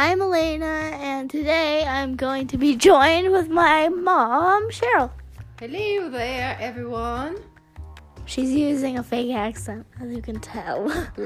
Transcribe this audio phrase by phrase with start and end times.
[0.00, 5.10] I'm Elena, and today I'm going to be joined with my mom, Cheryl.
[5.58, 7.36] Hello there, everyone.
[8.24, 10.84] She's using a fake accent, as you can tell.
[10.88, 11.16] what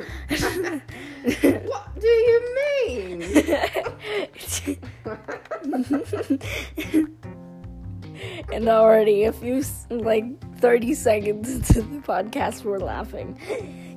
[2.00, 2.56] do you
[2.86, 3.22] mean?
[8.54, 10.24] and already a few, like
[10.60, 13.38] 30 seconds into the podcast, we're laughing.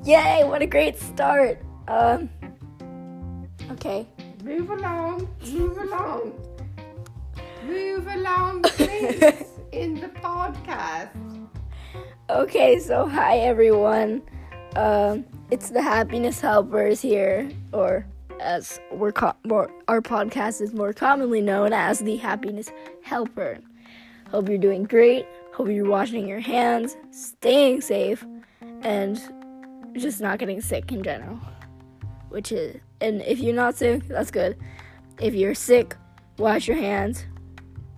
[0.04, 1.64] Yay, what a great start.
[1.88, 2.30] Um,
[3.72, 4.05] okay.
[4.45, 6.31] Move along, move along.
[7.66, 11.09] Move along, please, in the podcast.
[12.30, 14.22] Okay, so hi everyone.
[14.76, 18.05] Um, it's the Happiness Helpers here, or
[18.39, 22.70] as we're co- more, our podcast is more commonly known as the Happiness
[23.02, 23.58] Helper.
[24.30, 25.25] Hope you're doing great.
[25.55, 28.23] Hope you're washing your hands, staying safe,
[28.84, 29.20] and
[29.94, 31.39] just not getting sick in general.
[32.30, 34.58] Which is, and if you're not sick, that's good.
[35.22, 35.95] If you're sick,
[36.39, 37.25] wash your hands,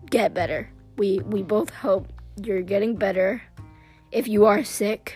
[0.09, 0.69] get better.
[0.97, 2.11] We we both hope
[2.43, 3.41] you're getting better
[4.11, 5.15] if you are sick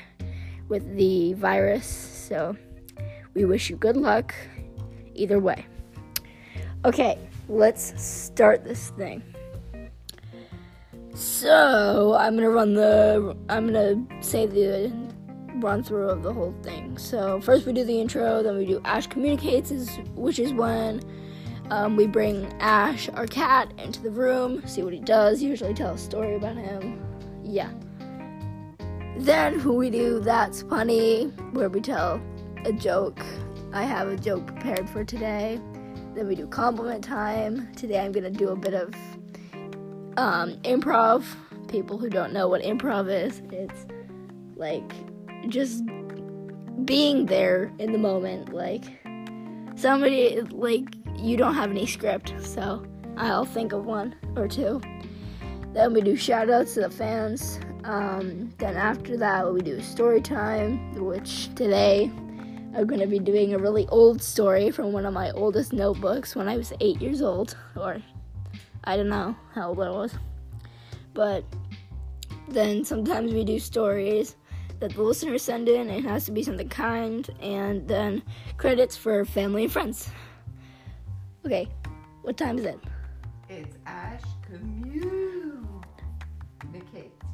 [0.70, 1.86] with the virus.
[1.86, 2.56] So
[3.34, 4.34] we wish you good luck
[5.14, 5.66] either way.
[6.86, 7.20] Okay,
[7.50, 9.22] let's start this thing.
[11.14, 13.36] So I'm gonna run the.
[13.50, 14.92] I'm gonna say the
[15.62, 16.98] run through of the whole thing.
[16.98, 19.72] So first we do the intro, then we do Ash communicates,
[20.16, 21.02] which is when
[21.70, 25.42] um, we bring Ash, our cat, into the room, see what he does.
[25.42, 27.02] Usually tell a story about him.
[27.44, 27.72] Yeah.
[29.18, 32.22] Then we do that's funny, where we tell
[32.66, 33.20] a joke.
[33.72, 35.62] I have a joke prepared for today.
[36.14, 37.74] Then we do compliment time.
[37.76, 38.94] Today I'm gonna do a bit of
[40.18, 41.24] um, improv.
[41.68, 43.86] People who don't know what improv is, it's
[44.58, 44.92] like
[45.50, 45.84] just
[46.86, 48.54] being there in the moment.
[48.54, 48.84] Like
[49.76, 50.86] somebody, like
[51.18, 52.86] you don't have any script, so
[53.18, 54.82] I'll think of one or two.
[55.74, 57.60] Then we do shout outs to the fans.
[57.84, 62.12] Um, then after that, we do story time, which today
[62.76, 66.36] I'm going to be doing a really old story from one of my oldest notebooks
[66.36, 68.02] when I was eight years old, or
[68.84, 70.14] I don't know how old I was.
[71.14, 71.44] But
[72.48, 74.36] then sometimes we do stories
[74.82, 75.90] that the listeners send in.
[75.90, 78.22] It has to be something kind, and then
[78.58, 80.10] credits for family and friends.
[81.46, 81.68] Okay,
[82.24, 82.80] what time is it?
[83.48, 85.22] It's Ash communicates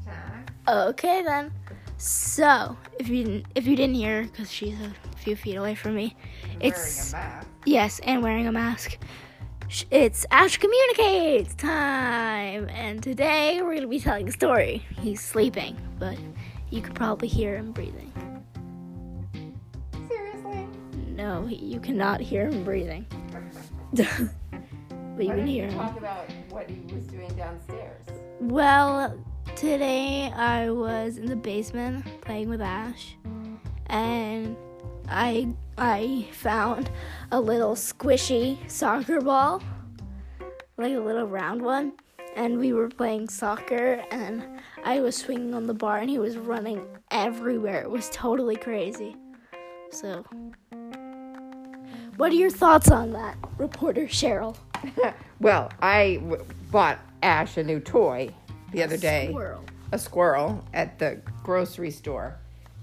[0.05, 0.45] time.
[0.67, 1.51] Okay then.
[1.97, 5.95] So if you didn't, if you didn't hear, because she's a few feet away from
[5.95, 6.15] me,
[6.59, 7.47] it's a mask.
[7.65, 8.97] yes, and wearing a mask.
[9.91, 14.85] It's Ash communicates time, and today we're gonna be telling a story.
[15.01, 16.17] He's sleeping, but
[16.69, 18.11] you could probably hear him breathing.
[20.07, 20.67] Seriously?
[21.15, 23.05] No, he- you cannot hear him breathing,
[23.93, 24.27] but you
[25.29, 25.77] Why can hear you him.
[25.79, 28.03] talk about what he was doing downstairs?
[28.39, 29.17] Well,
[29.55, 33.15] today I was in the basement playing with Ash,
[33.87, 34.55] and
[35.09, 36.89] I I found
[37.31, 39.61] a little squishy soccer ball,
[40.77, 41.93] like a little round one,
[42.37, 44.45] and we were playing soccer, and
[44.85, 47.81] I was swinging on the bar, and he was running everywhere.
[47.81, 49.15] It was totally crazy.
[49.91, 50.23] So,
[52.17, 54.55] what are your thoughts on that, reporter Cheryl?
[55.39, 58.33] Well, I w- bought Ash a new toy
[58.71, 59.27] the other day.
[59.29, 59.63] Squirrel.
[59.91, 62.39] a squirrel at the grocery store.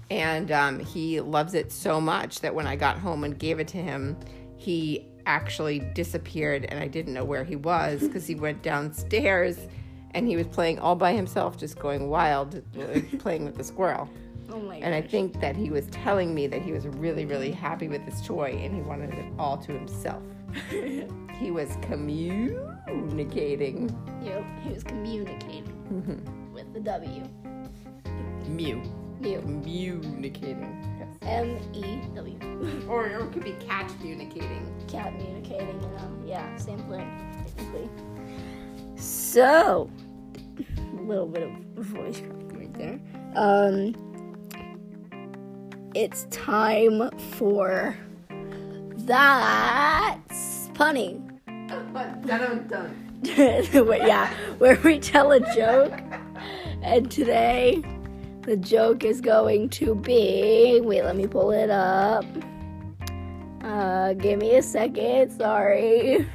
[0.09, 3.67] And um, he loves it so much that when I got home and gave it
[3.69, 4.15] to him,
[4.55, 9.67] he actually disappeared and I didn't know where he was because he went downstairs
[10.11, 14.09] and he was playing all by himself, just going wild, uh, playing with the squirrel.
[14.49, 17.51] Oh my And I think that he was telling me that he was really, really
[17.51, 20.23] happy with his toy and he wanted it all to himself.
[20.69, 23.89] he was communicating.
[24.23, 27.23] Yep, he was communicating with the W.
[28.47, 29.04] Mew.
[29.33, 30.97] Communicating.
[30.99, 31.17] Yes.
[31.23, 32.85] M E W.
[32.87, 34.71] Or it could be cat communicating.
[34.87, 36.23] Cat communicating, you know.
[36.25, 37.89] Yeah, same thing, technically.
[38.95, 39.89] So,
[40.99, 42.99] a little bit of voice cracking right there.
[43.35, 43.95] Um,
[45.95, 47.97] it's time for
[48.97, 51.21] that's punny.
[53.87, 55.93] Wait, yeah, where we tell a joke.
[56.81, 57.83] And today,
[58.45, 60.79] the joke is going to be.
[60.83, 62.25] Wait, let me pull it up.
[63.63, 65.31] Uh, give me a second.
[65.31, 66.27] Sorry.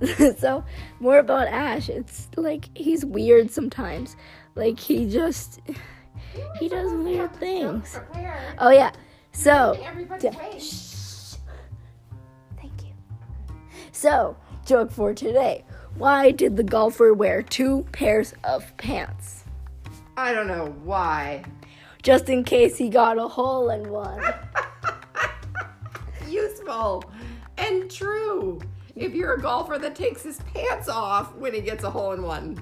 [0.38, 0.64] so,
[1.00, 1.88] more about Ash.
[1.88, 4.16] It's like he's weird sometimes.
[4.54, 5.60] Like he just
[6.58, 7.98] he does weird things.
[8.58, 8.92] Oh yeah.
[9.32, 9.76] So,
[10.18, 10.30] d-.
[12.56, 12.94] Thank you.
[13.92, 15.64] So, joke for today.
[15.96, 19.45] Why did the golfer wear two pairs of pants?
[20.16, 21.44] I don't know why.
[22.02, 24.22] Just in case he got a hole in one.
[26.28, 27.04] Useful
[27.58, 28.60] and true.
[28.94, 32.22] If you're a golfer that takes his pants off when he gets a hole in
[32.22, 32.56] one.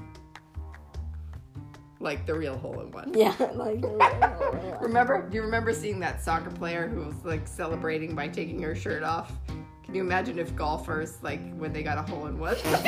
[2.01, 3.12] Like the real hole in one.
[3.15, 3.83] Yeah, like
[4.81, 5.29] Remember?
[5.29, 9.03] Do you remember seeing that soccer player who was like celebrating by taking her shirt
[9.03, 9.33] off?
[9.94, 12.82] Can you imagine if golfers, like when they got a hole in one, took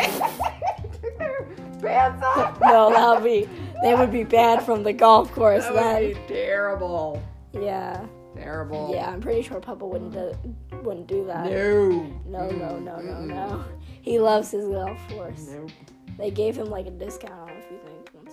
[1.19, 1.47] their
[1.81, 2.61] pants off?
[2.61, 3.49] no, that would be
[3.81, 6.03] they would be banned from the golf course That then.
[6.03, 7.23] would be terrible.
[7.53, 8.05] Yeah,
[8.35, 8.91] Terrible.
[8.93, 9.09] yeah.
[9.09, 10.35] I'm pretty sure Papa wouldn't do,
[10.83, 11.45] wouldn't do that.
[11.49, 12.13] No.
[12.27, 13.65] No, no, no, no, no.
[14.03, 15.47] He loves his golf course.
[15.49, 15.71] Nope.
[16.19, 18.33] They gave him like a discount on a few things once,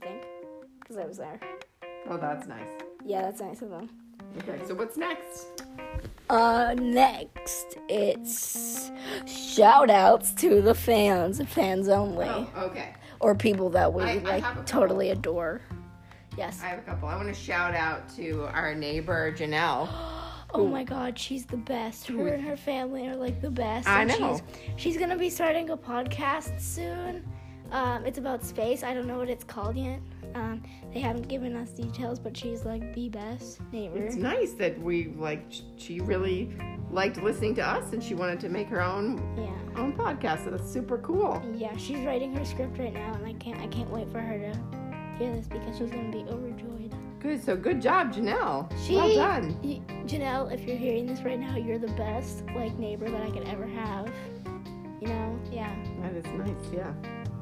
[0.00, 0.22] I think,
[0.78, 1.40] because I was there.
[2.08, 2.68] Oh, that's nice.
[3.04, 3.90] Yeah, that's nice of them.
[4.38, 5.61] Okay, so what's next?
[6.30, 8.90] Uh, next, it's
[9.26, 12.94] shout outs to the fans, fans only, Oh, okay.
[13.20, 14.64] or people that we I- I like couple.
[14.64, 15.60] totally adore.
[16.38, 16.62] Yes.
[16.62, 17.08] I have a couple.
[17.08, 19.88] I want to shout out to our neighbor Janelle.
[20.54, 22.06] Oh my god, she's the best.
[22.08, 23.88] Her and her family are like the best.
[23.88, 24.38] I and know.
[24.76, 27.24] She's, she's gonna be starting a podcast soon.
[27.70, 28.82] Um, it's about space.
[28.82, 30.00] I don't know what it's called yet.
[30.34, 30.62] Um,
[30.92, 33.98] they haven't given us details, but she's like the best neighbor.
[33.98, 35.44] It's nice that we like.
[35.76, 36.56] She really
[36.90, 39.80] liked listening to us, and she wanted to make her own Yeah.
[39.80, 40.44] own podcast.
[40.44, 41.42] So that's super cool.
[41.54, 44.38] Yeah, she's writing her script right now, and I can't I can't wait for her
[44.38, 44.58] to
[45.18, 46.94] hear this because she's gonna be overjoyed.
[47.20, 47.42] Good.
[47.42, 48.68] So good job, Janelle.
[48.84, 49.56] She, well done.
[49.62, 53.30] y- Janelle, if you're hearing this right now, you're the best like neighbor that I
[53.30, 54.10] could ever have.
[55.00, 55.72] You know, yeah.
[56.00, 56.72] That is nice.
[56.72, 56.92] Yeah.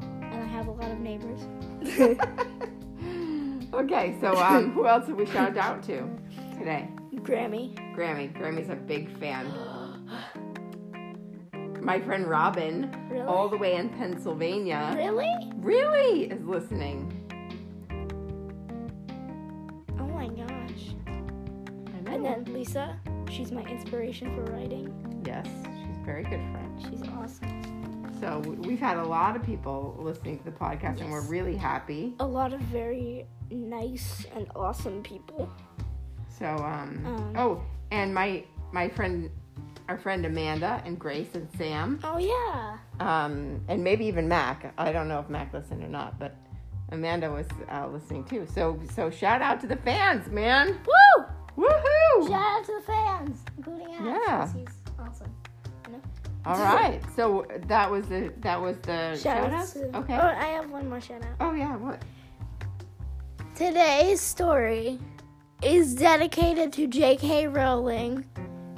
[0.02, 1.40] And I have a lot of neighbors.
[3.80, 4.16] okay.
[4.20, 6.08] So um, who else have we shouted out to
[6.58, 6.88] today?
[7.16, 7.74] Grammy.
[7.96, 8.32] Grammy.
[8.36, 9.52] Grammy's a big fan.
[11.82, 13.26] My friend Robin, Really?
[13.26, 15.32] all the way in Pennsylvania, Really?
[15.56, 17.16] really is listening.
[19.98, 20.94] Oh my gosh.
[21.06, 21.10] I
[22.02, 22.12] know.
[22.14, 23.00] And then Lisa,
[23.30, 25.22] she's my inspiration for writing.
[25.26, 26.80] yes, she's a very good friend.
[26.90, 27.56] She's awesome.
[28.20, 32.12] So we've had a lot of people listening to the podcast, and we're really happy.
[32.20, 35.50] A lot of very nice and awesome people.
[36.38, 37.34] So um, Um.
[37.36, 39.30] oh, and my my friend,
[39.88, 42.78] our friend Amanda and Grace and Sam, Oh yeah.
[43.00, 44.72] um, and maybe even Mac.
[44.78, 46.36] I don't know if Mac listened or not, but
[46.92, 48.46] Amanda was uh, listening too.
[48.54, 50.78] So so shout out to the fans, man!
[50.86, 51.24] Woo!
[51.66, 52.28] Woohoo!
[52.28, 54.02] Shout out to the fans, including Ash.
[54.26, 54.52] Yeah.
[54.54, 54.68] He's
[54.98, 55.34] awesome.
[56.46, 59.94] All right, so that was the that was the Shout shout outs outs.
[59.94, 60.14] Okay.
[60.16, 61.34] Oh, I have one more shout out.
[61.38, 62.02] Oh yeah, what?
[63.60, 64.98] Today's story
[65.62, 67.46] is dedicated to J.K.
[67.46, 68.24] Rowling,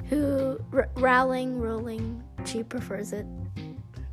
[0.09, 3.25] who R- Rowling, Rowling, she prefers it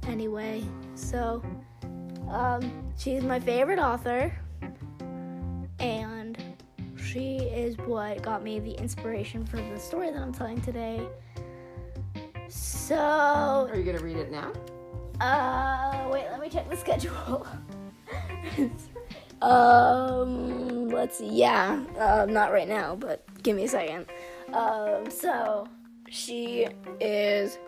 [0.07, 0.63] anyway.
[0.95, 1.43] So,
[2.31, 4.33] um, she's my favorite author,
[5.81, 6.39] and
[6.97, 11.05] she is what got me the inspiration for the story that I'm telling today.
[12.49, 14.53] So, Are you gonna read it now?
[15.21, 17.45] uh, wait, let me check the schedule.
[19.43, 21.29] um, let's see.
[21.29, 24.07] Yeah, um, not right now, but give me a second.
[24.53, 25.69] Um, so
[26.09, 26.67] she
[27.01, 27.59] is.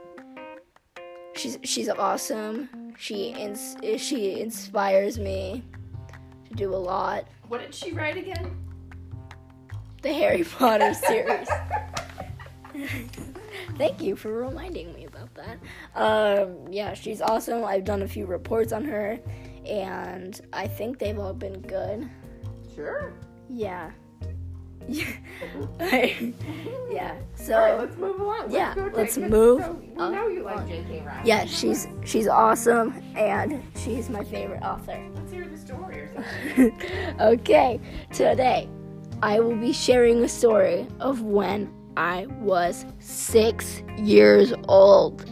[1.35, 2.69] She's she's awesome.
[2.99, 5.63] She ins- she inspires me
[6.49, 7.27] to do a lot.
[7.49, 8.57] What did she write again?
[10.03, 11.49] The Harry Potter series.
[13.77, 15.59] Thank you for reminding me about that.
[15.95, 17.65] Um, yeah, she's awesome.
[17.65, 19.19] I've done a few reports on her,
[19.67, 22.09] and I think they've all been good.
[22.75, 23.13] Sure.
[23.49, 23.91] Yeah.
[26.91, 27.15] yeah.
[27.37, 28.51] So right, let's move along.
[28.51, 31.03] yeah, go to let's move So, we know you like J.K.
[31.07, 31.25] Rowling.
[31.27, 35.01] yeah, she's she's awesome, and she's my favorite author.
[35.15, 36.11] Let's hear the story or
[36.57, 37.21] something.
[37.21, 37.81] okay,
[38.13, 38.69] today
[39.23, 45.25] I will be sharing a story of when I was six years old.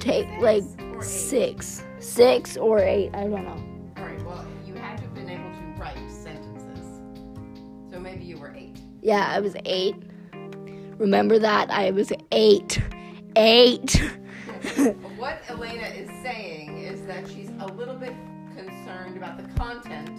[0.00, 0.64] Take Six like
[1.02, 3.92] six, six or eight, I don't know.
[3.96, 4.24] All right.
[4.24, 7.00] Well, you had to have been able to write sentences.
[7.90, 8.78] So maybe you were eight.
[9.02, 9.96] Yeah, I was eight.
[10.98, 11.70] Remember that?
[11.70, 12.80] I was eight.
[13.36, 14.02] Eight.
[15.16, 18.14] what Elena is saying is that she's a little bit
[18.56, 20.10] concerned about the content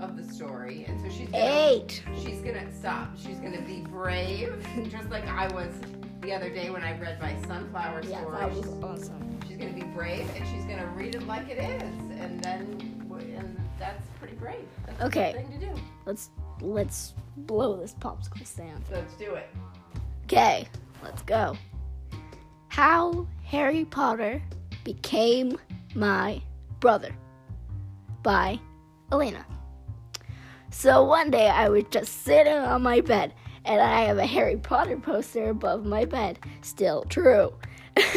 [0.00, 2.04] of the story, and so she's gonna, eight.
[2.22, 3.16] she's gonna stop.
[3.18, 5.74] She's gonna be brave, just like I was
[6.20, 8.22] the other day when I read my sunflower story.
[8.22, 9.40] Yeah, that was She's- awesome.
[9.46, 11.82] She's gonna be brave, and she's gonna read it like it is,
[12.20, 12.94] and then
[13.36, 14.66] and that's pretty brave.
[14.86, 15.32] That's Okay.
[15.32, 15.80] thing to do.
[16.06, 18.84] Let's let's blow this popsicle stand.
[18.90, 19.48] Let's do it.
[20.24, 20.68] Okay,
[21.02, 21.56] let's go.
[22.68, 24.42] How Harry Potter
[24.84, 25.58] Became
[25.94, 26.40] My
[26.80, 27.14] Brother
[28.22, 28.58] by
[29.12, 29.44] Elena.
[30.70, 33.34] So one day I was just sitting on my bed
[33.68, 36.38] and I have a Harry Potter poster above my bed.
[36.62, 37.52] Still true.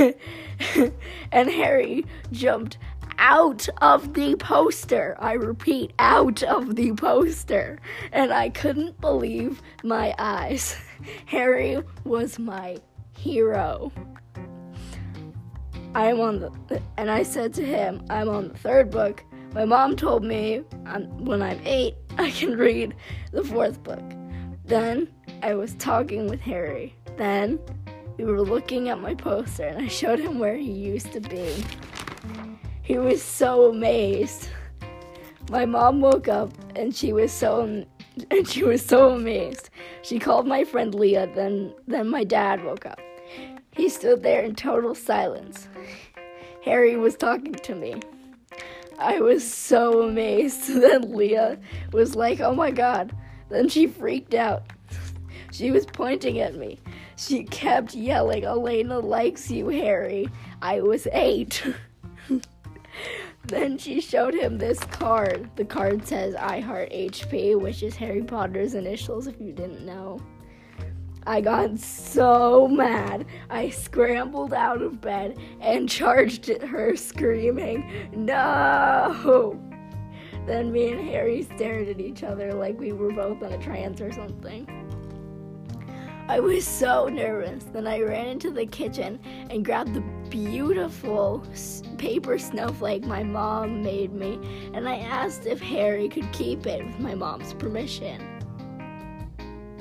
[1.31, 2.77] and Harry jumped
[3.17, 5.15] out of the poster.
[5.19, 7.79] I repeat, out of the poster.
[8.13, 10.77] And I couldn't believe my eyes.
[11.25, 12.77] Harry was my
[13.17, 13.91] hero.
[15.93, 19.25] I'm on the, and I said to him, I'm on the third book.
[19.53, 22.95] My mom told me um, when I'm eight, I can read
[23.33, 24.03] the fourth book.
[24.63, 25.09] Then
[25.43, 26.95] I was talking with Harry.
[27.17, 27.59] Then
[28.17, 31.65] we were looking at my poster, and I showed him where he used to be.
[32.83, 34.49] He was so amazed.
[35.49, 37.63] My mom woke up and she was so
[38.31, 39.69] and she was so amazed.
[40.01, 42.99] She called my friend Leah, then then my dad woke up.
[43.71, 45.67] He stood there in total silence.
[46.63, 47.95] Harry was talking to me.
[48.99, 50.67] I was so amazed.
[50.81, 51.57] Then Leah
[51.91, 53.15] was like, "Oh my god."
[53.49, 54.63] Then she freaked out.
[55.51, 56.79] She was pointing at me.
[57.17, 60.29] She kept yelling, "Elena likes you, Harry."
[60.61, 61.63] I was 8.
[63.43, 65.49] Then she showed him this card.
[65.55, 70.19] The card says I Heart HP, which is Harry Potter's initials, if you didn't know.
[71.25, 73.25] I got so mad.
[73.49, 79.59] I scrambled out of bed and charged at her, screaming, No!
[80.47, 84.01] Then me and Harry stared at each other like we were both in a trance
[84.01, 84.65] or something.
[86.31, 87.65] I was so nervous.
[87.73, 89.19] Then I ran into the kitchen
[89.49, 91.43] and grabbed the beautiful
[91.97, 94.39] paper snowflake my mom made me,
[94.73, 98.21] and I asked if Harry could keep it with my mom's permission.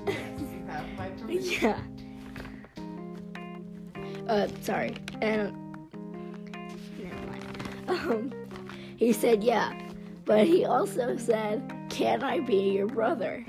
[1.28, 1.78] yeah.
[4.26, 4.96] Uh, sorry.
[5.22, 5.54] And
[6.98, 7.46] never mind.
[7.88, 8.32] Um,
[8.96, 9.80] he said yeah,
[10.24, 13.44] but he also said, "Can I be your brother?"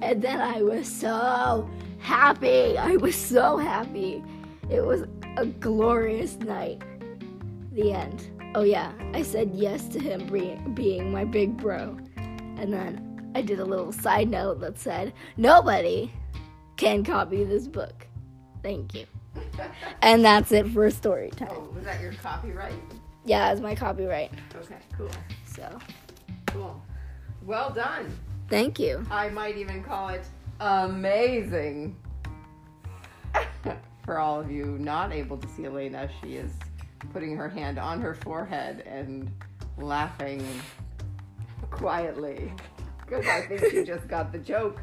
[0.00, 1.68] And then I was so
[2.08, 2.78] happy.
[2.78, 4.24] I was so happy.
[4.70, 5.04] It was
[5.36, 6.82] a glorious night.
[7.72, 8.30] The end.
[8.54, 10.26] Oh, yeah, I said yes to him
[10.74, 11.98] being my big bro.
[12.16, 16.10] And then I did a little side note that said, Nobody
[16.78, 18.06] can copy this book.
[18.62, 19.04] Thank you.
[20.02, 21.50] and that's it for story time.
[21.52, 22.72] Oh, was that your copyright?
[23.26, 24.32] Yeah, it's my copyright.
[24.56, 25.10] Okay, cool.
[25.44, 25.78] So.
[26.46, 26.82] Cool.
[27.44, 28.10] Well done.
[28.48, 29.04] Thank you.
[29.10, 30.24] I might even call it
[30.60, 31.96] amazing.
[34.04, 36.52] For all of you not able to see Elena, she is
[37.12, 39.30] putting her hand on her forehead and
[39.76, 40.46] laughing
[41.70, 42.52] quietly.
[43.04, 44.80] Because I think she just got the joke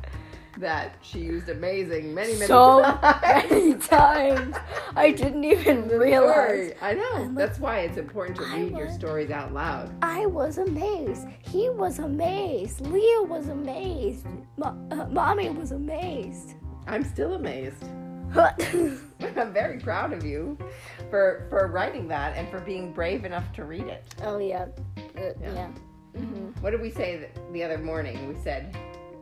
[0.58, 3.50] that she used amazing many, many so times.
[3.50, 4.56] many times.
[4.96, 6.74] I didn't even realize.
[6.82, 7.34] I know.
[7.34, 9.92] That's why it's important to read was, your stories out loud.
[10.02, 11.28] I was amazed.
[11.42, 12.82] He was amazed.
[12.82, 14.26] Leah was amazed.
[14.58, 16.56] Mo- uh, Mommy was amazed.
[16.88, 17.84] I'm still amazed.
[18.36, 20.58] I'm very proud of you
[21.10, 24.04] for for writing that and for being brave enough to read it.
[24.24, 24.66] Oh yeah,
[24.98, 25.34] uh, yeah.
[25.42, 25.70] yeah.
[26.18, 26.62] Mm-hmm.
[26.62, 28.28] What did we say the other morning?
[28.28, 28.76] We said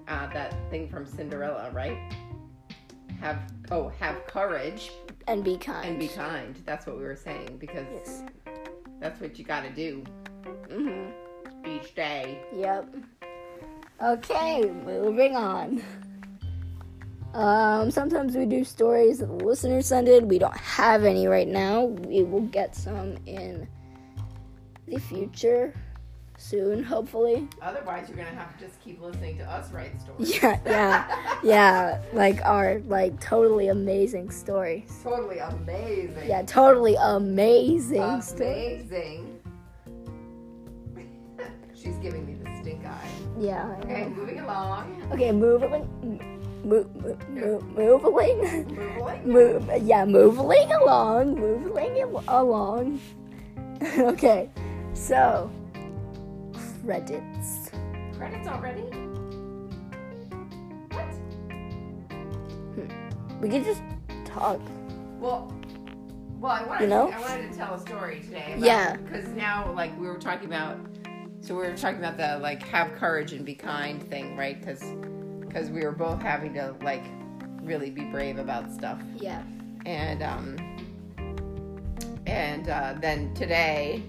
[0.08, 1.98] uh, that thing from Cinderella, right?
[3.20, 3.40] Have
[3.72, 4.92] oh, have courage
[5.28, 5.88] and be kind.
[5.88, 6.62] And be kind.
[6.66, 8.24] That's what we were saying because yes.
[9.00, 10.04] that's what you got to do
[10.70, 11.68] mm-hmm.
[11.68, 12.40] each day.
[12.56, 12.96] Yep.
[14.02, 15.82] Okay, moving on.
[17.34, 20.28] Um, sometimes we do stories that the listeners send in.
[20.28, 21.86] We don't have any right now.
[21.86, 23.68] We will get some in
[24.88, 25.74] the future
[26.44, 27.48] soon, hopefully.
[27.62, 30.42] Otherwise, you're gonna have to just keep listening to us write stories.
[30.42, 32.02] Yeah, yeah, yeah.
[32.12, 34.92] Like our like totally amazing stories.
[35.04, 36.28] Totally amazing.
[36.28, 38.02] Yeah, totally amazing.
[38.02, 39.40] Amazing.
[41.74, 43.08] She's giving me the stink eye.
[43.40, 43.76] Yeah.
[43.84, 45.02] Okay, moving along.
[45.12, 46.30] Okay, moving.
[46.64, 53.02] Move, move, move, moving, move, yeah, moving along, moving along.
[54.00, 54.50] okay,
[54.94, 55.52] so
[56.86, 57.70] credits.
[58.18, 58.82] Credits already?
[60.92, 61.06] What?
[62.76, 63.40] Hmm.
[63.40, 63.82] We could just
[64.26, 64.60] talk.
[65.20, 65.54] Well,
[66.40, 67.10] well, I wanted, you know?
[67.10, 68.54] I wanted to tell a story today.
[68.56, 68.98] About, yeah.
[68.98, 70.78] Because now, like, we were talking about,
[71.40, 74.60] so we were talking about the like have courage and be kind thing, right?
[74.60, 74.84] Because
[75.42, 77.04] because we were both having to like
[77.62, 79.02] really be brave about stuff.
[79.16, 79.44] Yeah.
[79.86, 80.58] And um,
[82.26, 84.04] and uh, then today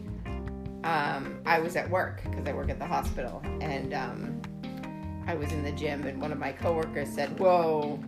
[0.85, 4.43] um, I was at work because I work at the hospital, and um,
[5.27, 7.99] I was in the gym, and one of my coworkers said, "Whoa,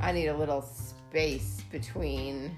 [0.00, 2.56] I need a little space between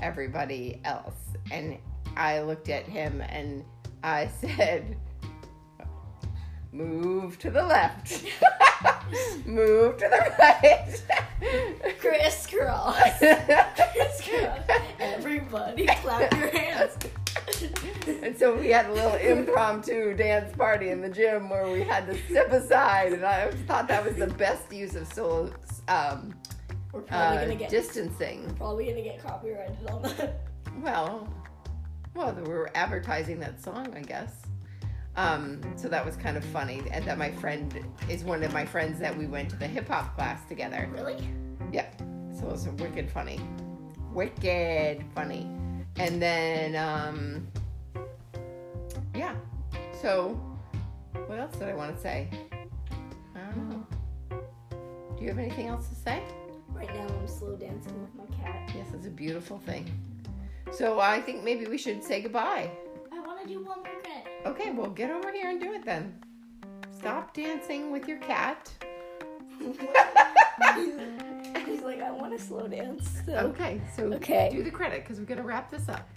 [0.00, 1.16] everybody else.
[1.50, 1.78] And
[2.16, 3.64] I looked at him and
[4.02, 4.96] I said,
[6.72, 8.24] Move to the left.
[9.46, 11.02] Move to the right.
[12.00, 13.18] Crisscross.
[13.18, 14.60] Crisscross.
[14.98, 16.96] Everybody clap your hands.
[18.06, 22.06] And so we had a little impromptu dance party in the gym where we had
[22.06, 25.52] to step aside, and I thought that was the best use of so
[25.88, 26.34] um,
[26.92, 28.54] We're probably uh, gonna get distancing.
[28.56, 30.40] probably gonna get copyrighted on that.
[30.80, 31.28] Well,
[32.14, 34.32] well, we were advertising that song, I guess.
[35.16, 38.64] Um, so that was kind of funny, and that my friend is one of my
[38.64, 40.88] friends that we went to the hip hop class together.
[40.92, 41.28] Really?
[41.70, 41.86] Yeah.
[42.38, 43.40] So it was wicked funny.
[44.12, 45.46] Wicked funny.
[45.96, 47.46] And then, um,
[49.14, 49.34] yeah.
[50.00, 50.40] So,
[51.26, 52.28] what else did I want to say?
[53.34, 53.86] I don't know.
[55.16, 56.22] Do you have anything else to say?
[56.68, 58.70] Right now I'm slow dancing with my cat.
[58.74, 59.90] Yes, it's a beautiful thing.
[60.72, 62.70] So I think maybe we should say goodbye.
[63.12, 64.26] I wanna do one more credit.
[64.46, 66.18] Okay, well, get over here and do it then.
[66.90, 68.70] Stop dancing with your cat.
[69.60, 69.76] He's
[71.82, 73.20] like, I wanna slow dance.
[73.26, 74.48] So Okay, so Okay.
[74.50, 76.08] do the credit because we're going to wrap this up.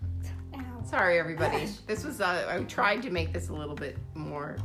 [0.85, 1.67] Sorry, everybody.
[1.87, 4.57] This was, uh, I tried to make this a little bit more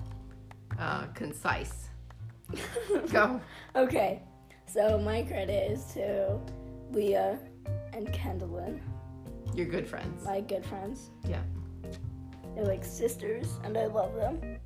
[0.78, 1.88] uh, concise.
[3.12, 3.40] Go.
[3.74, 4.22] Okay,
[4.66, 6.38] so my credit is to
[6.92, 7.38] Leah
[7.92, 8.80] and Kendallin,
[9.54, 10.24] You're good friends.
[10.24, 11.10] my good friends.
[11.28, 11.42] Yeah.
[12.54, 14.58] They're like sisters, and I love them.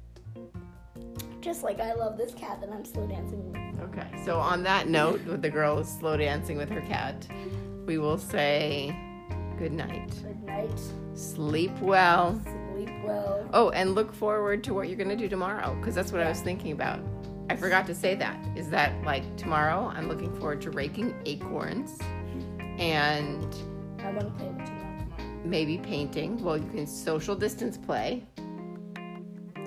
[1.40, 3.80] Just like I love this cat that I'm slow dancing with.
[3.90, 4.08] Okay.
[4.25, 7.26] So, on that note, with the girl slow dancing with her cat,
[7.84, 8.96] we will say
[9.58, 10.11] good night.
[10.23, 10.80] Good night.
[11.14, 12.40] Sleep well.
[12.73, 13.49] Sleep well.
[13.52, 16.28] Oh, and look forward to what you're going to do tomorrow because that's what I
[16.28, 17.00] was thinking about.
[17.50, 18.37] I forgot to say that.
[18.56, 19.92] Is that like tomorrow?
[19.94, 21.99] I'm looking forward to raking acorns
[22.78, 23.55] and
[24.00, 25.07] I want to play with you tomorrow.
[25.44, 26.42] maybe painting.
[26.42, 28.24] Well, you can social distance play.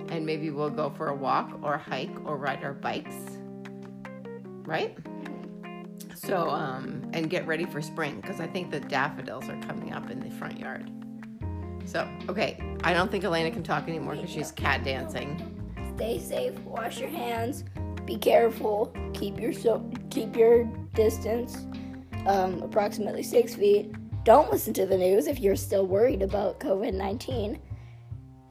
[0.09, 3.15] And maybe we'll go for a walk or hike or ride our bikes.
[4.63, 4.97] Right?
[6.17, 10.09] So, um, and get ready for spring because I think the daffodils are coming up
[10.09, 10.89] in the front yard.
[11.85, 15.53] So, okay, I don't think Elena can talk anymore because she's cat dancing.
[15.95, 16.57] Stay safe.
[16.61, 17.65] Wash your hands.
[18.05, 18.91] Be careful.
[19.13, 20.63] Keep your so keep your
[20.95, 21.67] distance,
[22.25, 23.93] um, approximately six feet.
[24.23, 27.59] Don't listen to the news if you're still worried about COVID nineteen.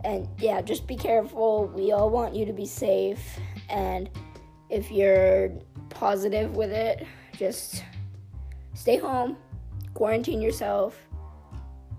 [0.05, 1.67] And yeah, just be careful.
[1.75, 3.41] We all want you to be safe.
[3.69, 4.09] And
[4.71, 5.51] if you're
[5.91, 7.05] positive with it,
[7.37, 7.85] just
[8.75, 9.37] stay home,
[9.95, 10.97] quarantine yourself.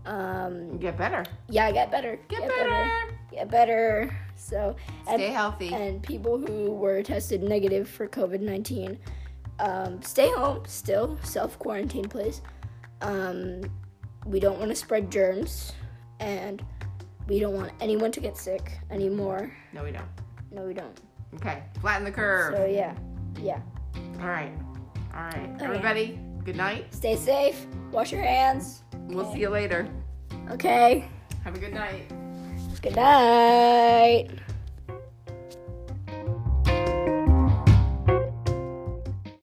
[0.05, 1.25] Um, Get better.
[1.49, 2.17] yeah, get better.
[2.29, 2.89] Get, better.
[3.31, 4.15] Get better.
[4.35, 4.75] So
[5.07, 5.73] and Stay healthy.
[5.73, 8.97] and people who were tested negative for COVID 19,
[9.59, 12.41] um, stay home still, self quarantine, please.
[13.01, 13.61] Um,
[14.25, 15.73] we don't want to spread germs,
[16.19, 16.63] and
[17.27, 19.51] we don't want anyone to get sick anymore.
[19.73, 20.07] No, we don't.
[20.51, 21.01] No, we don't.
[21.35, 22.55] Okay, flatten the curve.
[22.55, 22.95] So, yeah,
[23.41, 23.59] yeah.
[24.21, 24.51] All right.
[25.17, 25.49] All right.
[25.59, 26.93] Everybody, good night.
[26.93, 28.83] Stay safe, wash your hands.
[29.07, 29.87] We'll see you later.
[30.51, 31.09] Okay,
[31.43, 32.07] Have a good night.
[32.83, 34.27] good night.